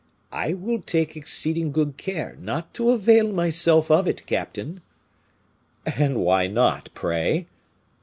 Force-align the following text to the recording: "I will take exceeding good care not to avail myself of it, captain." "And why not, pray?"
"I 0.33 0.53
will 0.55 0.81
take 0.81 1.15
exceeding 1.15 1.71
good 1.71 1.95
care 1.95 2.35
not 2.39 2.73
to 2.73 2.89
avail 2.89 3.31
myself 3.31 3.91
of 3.91 4.07
it, 4.07 4.25
captain." 4.25 4.81
"And 5.95 6.17
why 6.21 6.47
not, 6.47 6.89
pray?" 6.95 7.45